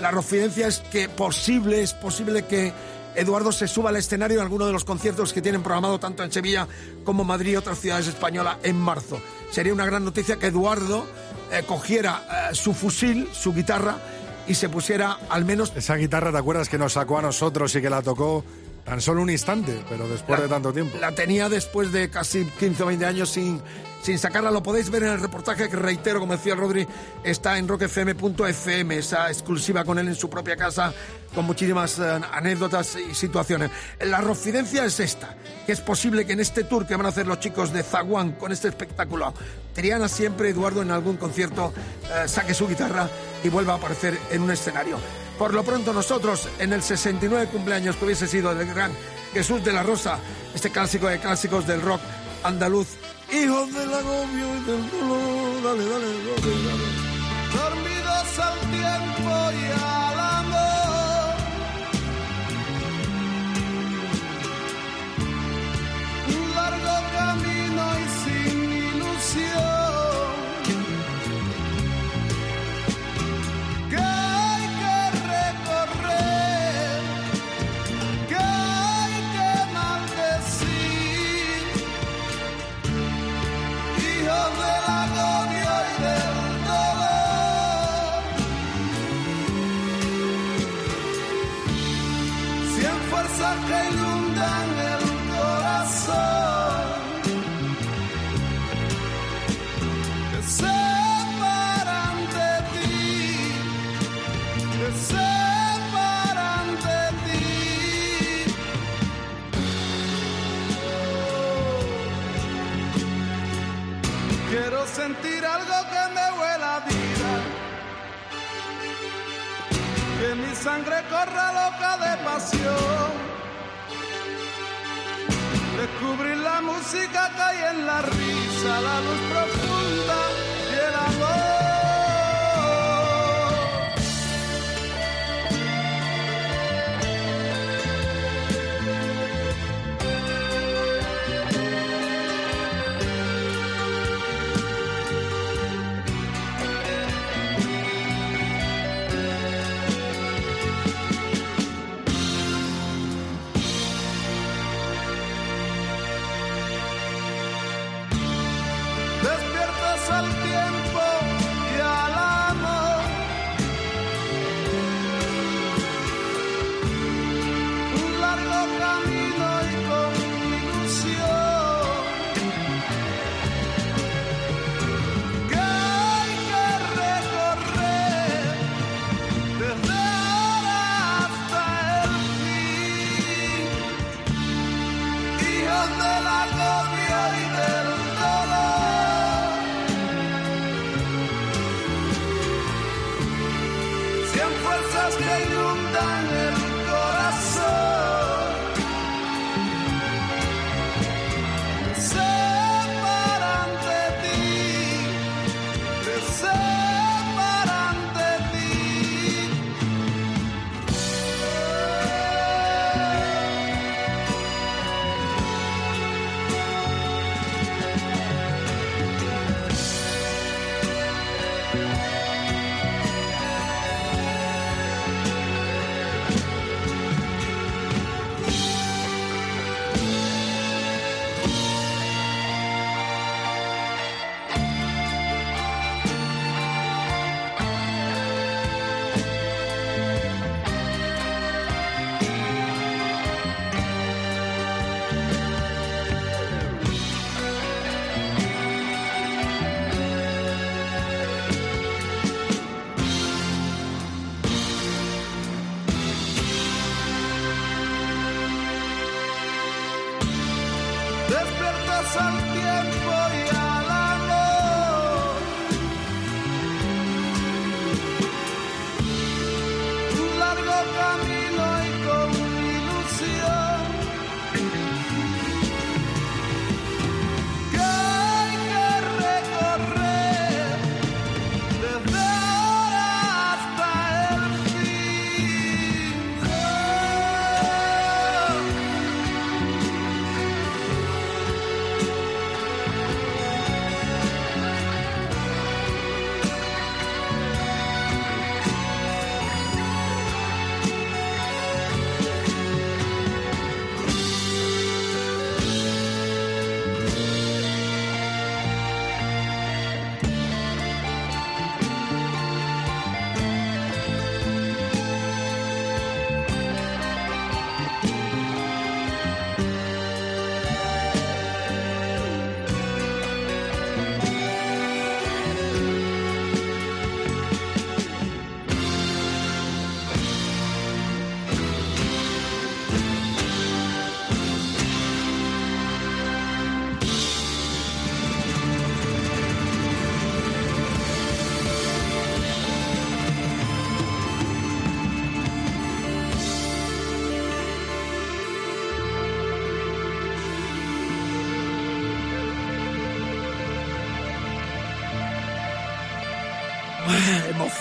[0.00, 2.72] la confidencia es que posible, es posible que
[3.16, 6.32] Eduardo se suba al escenario en alguno de los conciertos que tienen programado tanto en
[6.32, 6.66] Sevilla
[7.04, 9.20] como Madrid y otras ciudades españolas en marzo.
[9.50, 11.06] Sería una gran noticia que Eduardo
[11.52, 13.98] eh, cogiera eh, su fusil, su guitarra
[14.46, 17.80] y se pusiera al menos Esa guitarra, ¿te acuerdas que nos sacó a nosotros y
[17.80, 18.44] que la tocó
[18.84, 20.98] tan solo un instante, pero después de tanto tiempo?
[21.00, 23.62] La tenía después de casi 15 o 20 años sin,
[24.04, 24.50] sin sacarla.
[24.50, 26.86] Lo podéis ver en el reportaje que, reitero, como decía Rodri,
[27.22, 30.92] está en rockfm.fm, esa exclusiva con él en su propia casa,
[31.34, 33.70] con muchísimas eh, anécdotas y situaciones.
[34.00, 35.34] La rofidencia es esta,
[35.64, 38.32] que es posible que en este tour que van a hacer los chicos de Zaguán
[38.32, 39.32] con este espectáculo,
[39.72, 41.72] Triana siempre, Eduardo, en algún concierto,
[42.12, 43.08] eh, saque su guitarra
[43.42, 44.98] y vuelva a aparecer en un escenario.
[45.38, 48.92] Por lo pronto nosotros, en el 69 cumpleaños que hubiese sido del gran
[49.32, 50.18] Jesús de la Rosa,
[50.54, 52.00] este clásico de clásicos del rock
[52.44, 52.88] andaluz,
[53.42, 56.86] hijos del agobio y del dolor, dale, dale, dale, dale.
[57.52, 60.13] dormidos al tiempo y al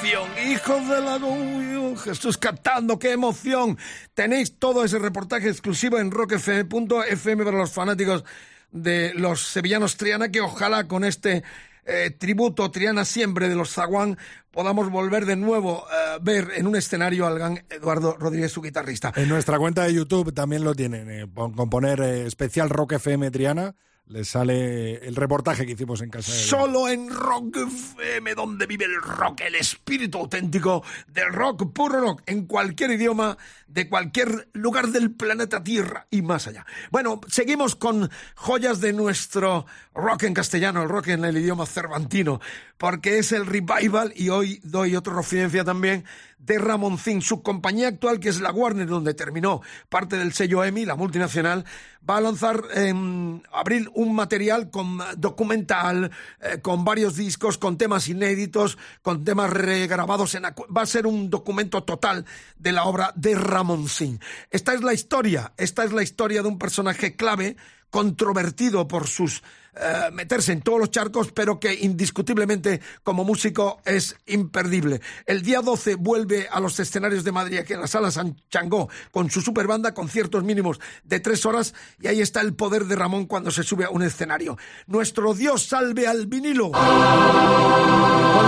[0.04, 3.78] emoción, hijos de la Jesús cantando, qué emoción.
[4.14, 8.26] Tenéis todo ese reportaje exclusivo en rockfm.fm para los fanáticos
[8.72, 11.44] de los sevillanos Triana, que ojalá con este
[11.86, 14.18] eh, tributo Triana siempre de los Zaguán
[14.52, 19.14] podamos volver de nuevo a ver en un escenario al gran Eduardo Rodríguez, su guitarrista.
[19.16, 21.10] En nuestra cuenta de YouTube también lo tienen.
[21.10, 23.76] eh, con poner eh, especial Rock FM Triana,
[24.08, 29.02] les sale el reportaje que hicimos en casa Solo en Rock FM, donde vive el
[29.02, 33.38] rock, el espíritu auténtico del rock, puro rock, en cualquier idioma,
[33.68, 36.66] de cualquier lugar del planeta Tierra y más allá.
[36.92, 42.42] Bueno, seguimos con joyas de nuestro rock en castellano, el rock en el idioma cervantino,
[42.78, 46.04] porque es el revival y hoy doy otra referencia también
[46.46, 50.86] de Ramoncín, su compañía actual que es la Warner, donde terminó parte del sello EMI,
[50.86, 51.66] la multinacional,
[52.08, 54.70] va a lanzar en abril un material
[55.18, 61.08] documental, eh, con varios discos, con temas inéditos, con temas regrabados en va a ser
[61.08, 62.26] un documento total
[62.58, 64.20] de la obra de Ramoncín.
[64.52, 67.56] Esta es la historia, esta es la historia de un personaje clave
[67.90, 69.44] controvertido por sus
[69.76, 75.02] eh, meterse en todos los charcos, pero que indiscutiblemente como músico es imperdible.
[75.26, 78.90] El día 12 vuelve a los escenarios de Madrid, aquí en la sala San Changó,
[79.12, 83.26] con su superbanda, conciertos mínimos de tres horas, y ahí está el poder de Ramón
[83.26, 84.58] cuando se sube a un escenario.
[84.86, 86.72] Nuestro Dios salve al vinilo.
[86.72, 86.82] Con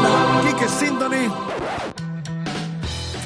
[0.03, 1.31] la Kike Symphony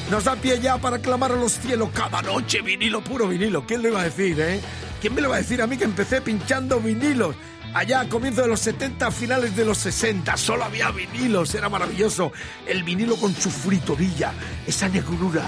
[0.09, 3.65] nos da pie ya para clamar a los cielos cada noche vinilo, puro vinilo.
[3.67, 4.59] ¿Quién lo iba a decir, eh?
[5.01, 7.35] ¿Quién me lo va a decir a mí que empecé pinchando vinilos?
[7.73, 12.31] Allá a comienzos de los 70, finales de los 60, solo había vinilos, era maravilloso.
[12.65, 14.33] El vinilo con su fritorilla,
[14.65, 15.47] esa negrura.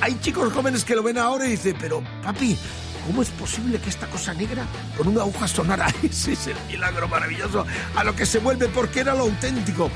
[0.00, 2.58] Hay chicos jóvenes que lo ven ahora y dicen, pero papi,
[3.06, 5.86] ¿cómo es posible que esta cosa negra con una aguja sonara?
[6.02, 9.88] Ese es el milagro maravilloso a lo que se vuelve porque era lo auténtico.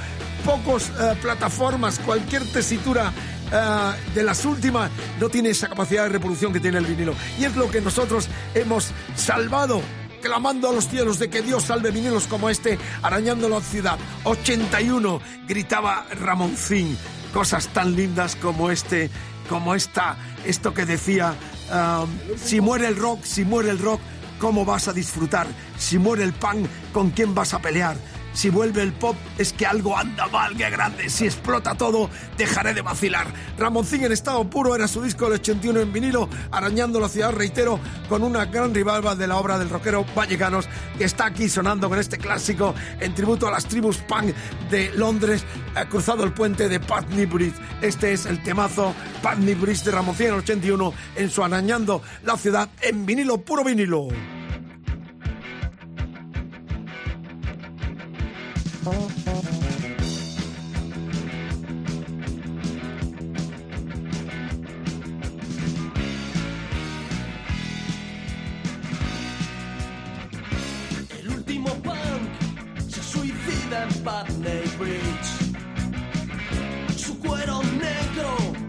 [0.44, 3.12] Pocos eh, plataformas, cualquier tesitura
[3.52, 4.88] eh, de las últimas
[5.18, 7.14] no tiene esa capacidad de reproducción que tiene el vinilo.
[7.40, 9.82] Y es lo que nosotros hemos salvado,
[10.20, 13.98] clamando a los cielos de que Dios salve vinilos como este, arañando la ciudad.
[14.24, 16.96] 81, gritaba Ramoncín.
[17.32, 19.10] Cosas tan lindas como este
[19.48, 21.34] como esta, esto que decía,
[21.70, 24.00] um, si muere el rock, si muere el rock,
[24.38, 25.46] ¿cómo vas a disfrutar?
[25.78, 27.96] Si muere el pan, ¿con quién vas a pelear?
[28.36, 31.08] Si vuelve el pop, es que algo anda mal, que grande.
[31.08, 33.26] Si explota todo, dejaré de vacilar.
[33.56, 37.80] Ramoncín en estado puro era su disco del 81 en vinilo, arañando la ciudad, reitero,
[38.10, 40.68] con una gran rivalva de la obra del rockero Vallecanos,
[40.98, 44.34] que está aquí sonando con este clásico en tributo a las tribus punk
[44.70, 45.42] de Londres,
[45.74, 47.56] ha cruzado el puente de Putney Bridge.
[47.80, 52.36] Este es el temazo Putney Bridge de Ramoncín en el 81 en su arañando la
[52.36, 54.08] ciudad en vinilo, puro vinilo.
[74.78, 75.56] Bridge.
[76.96, 78.65] Su cuero negro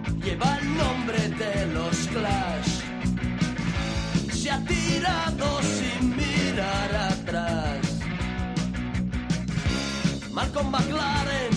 [10.58, 11.54] Malcolm McLaren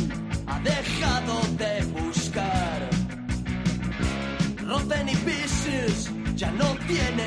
[0.46, 2.90] ha dejado de buscar.
[4.66, 7.19] Rotten y Pieces ya no tienen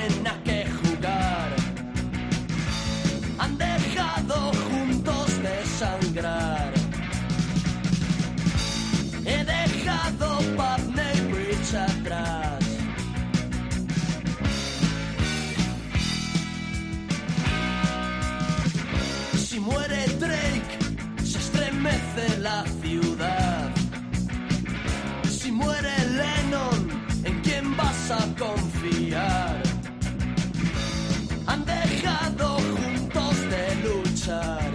[31.45, 34.72] han dejado juntos de luchar.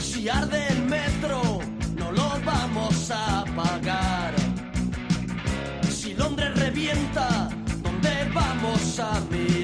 [0.00, 1.60] Si arde el metro,
[1.96, 4.34] no lo vamos a pagar.
[5.90, 7.48] Si Londres revienta,
[7.82, 9.57] ¿dónde vamos a mirar?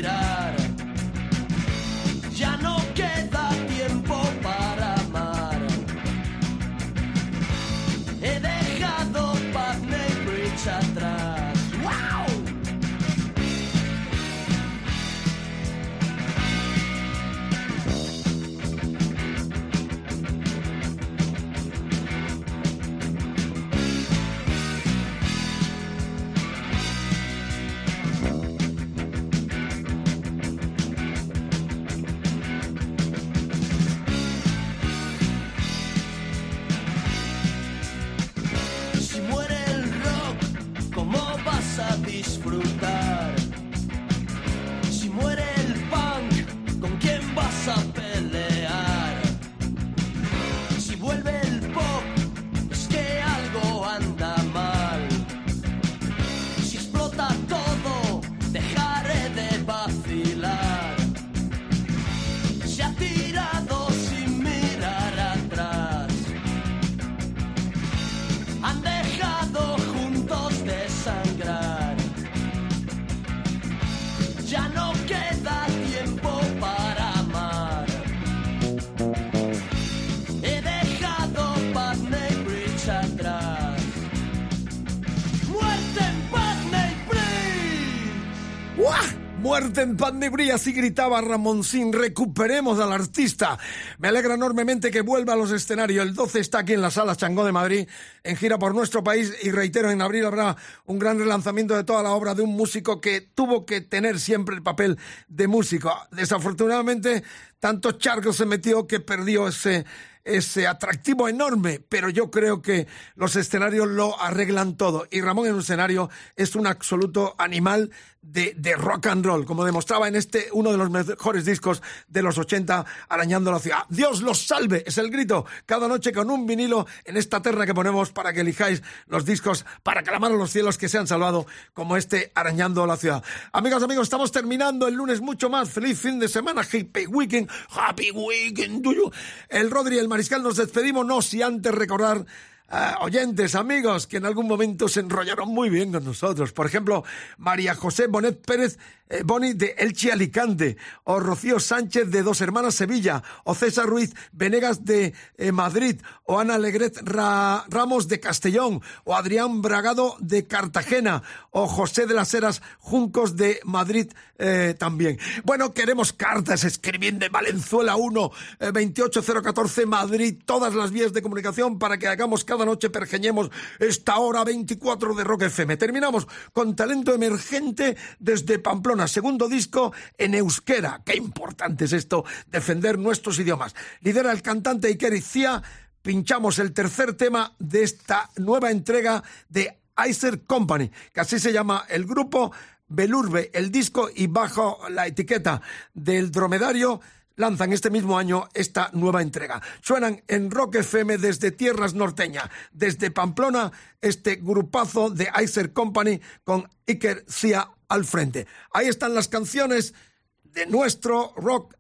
[89.75, 91.93] Muerte en pan de bría, así gritaba Ramoncín.
[91.93, 93.59] Recuperemos al artista.
[93.99, 96.07] Me alegra enormemente que vuelva a los escenarios.
[96.07, 97.89] El 12 está aquí en la sala Changó de Madrid,
[98.23, 99.35] en gira por nuestro país.
[99.43, 103.01] Y reitero, en abril habrá un gran relanzamiento de toda la obra de un músico
[103.01, 104.97] que tuvo que tener siempre el papel
[105.27, 105.93] de músico.
[106.13, 107.25] Desafortunadamente,
[107.59, 109.85] tanto charco se metió que perdió ese
[110.25, 115.07] ese atractivo enorme, pero yo creo que los escenarios lo arreglan todo.
[115.11, 117.91] Y Ramón en un escenario es un absoluto animal
[118.25, 122.23] de, de rock and roll, como demostraba en este, uno de los mejores discos de
[122.23, 123.85] los 80, arañando la ciudad.
[123.89, 127.75] Dios los salve, es el grito, cada noche con un vinilo en esta terna que
[127.75, 131.47] ponemos para que elijáis los discos para clamar a los cielos que se han salvado,
[131.73, 133.23] como este arañando la ciudad.
[133.53, 135.71] Amigos, amigos, estamos terminando el lunes mucho más.
[135.71, 139.11] Feliz fin de semana, happy weekend, happy weekend, do you?
[139.49, 142.25] El Rodri el Mariscal nos despedimos, no si antes recordar
[142.69, 146.53] ah, oyentes, amigos, que en algún momento se enrollaron muy bien con nosotros.
[146.53, 147.05] Por ejemplo,
[147.39, 148.79] María José Bonet Pérez
[149.25, 154.85] Boni de Elche Alicante, o Rocío Sánchez de Dos Hermanas Sevilla, o César Ruiz Venegas
[154.85, 161.23] de eh, Madrid, o Ana Legret Ra- Ramos de Castellón, o Adrián Bragado de Cartagena,
[161.51, 165.19] o José de las Heras Juncos de Madrid eh, también.
[165.45, 168.31] Bueno, queremos cartas, escribiendo de Valenzuela 1,
[168.61, 174.17] eh, 28014 Madrid, todas las vías de comunicación para que hagamos cada noche, pergeñemos esta
[174.19, 175.77] hora 24 de Rock FM.
[175.77, 181.03] Terminamos con talento emergente desde Pamplona, segundo disco en euskera.
[181.05, 183.75] Qué importante es esto, defender nuestros idiomas.
[184.01, 185.63] Lidera el cantante Iker Icía.
[186.03, 189.79] Pinchamos el tercer tema de esta nueva entrega de
[190.09, 192.53] Icer Company, que así se llama el grupo.
[192.87, 195.63] Belurbe, el disco y bajo la etiqueta
[195.95, 197.01] del dromedario
[197.37, 199.61] lanzan este mismo año esta nueva entrega.
[199.81, 206.69] Suenan en Rock FM desde tierras norteñas, desde Pamplona, este grupazo de Icer Company con
[206.87, 208.47] Iker Cia al frente.
[208.73, 209.95] Ahí están las canciones
[210.43, 211.75] de nuestro rock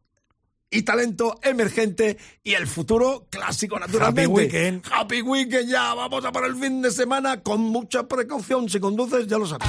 [0.70, 4.22] y talento emergente y el futuro clásico naturalmente.
[4.24, 4.84] Happy Weekend.
[4.90, 8.68] Happy Weekend ya, vamos a por el fin de semana con mucha precaución.
[8.68, 9.68] Si conduces, ya lo sabes.